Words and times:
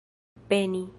peni 0.47 0.83